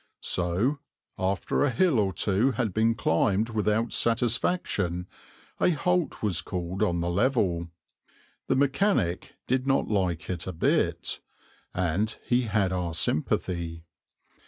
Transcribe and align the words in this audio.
So, 0.23 0.79
after 1.19 1.63
a 1.63 1.69
hill 1.69 1.99
or 1.99 2.11
two 2.11 2.53
had 2.53 2.73
been 2.73 2.95
climbed 2.95 3.51
without 3.51 3.93
satisfaction, 3.93 5.05
a 5.59 5.69
halt 5.69 6.23
was 6.23 6.41
called 6.41 6.81
on 6.81 7.01
the 7.01 7.09
level. 7.11 7.67
The 8.47 8.55
mechanic 8.55 9.35
did 9.45 9.67
not 9.67 9.89
like 9.89 10.27
it 10.27 10.47
a 10.47 10.53
bit, 10.53 11.19
and 11.71 12.17
he 12.25 12.45
had 12.45 12.71
our 12.71 12.95
sympathy. 12.95 13.83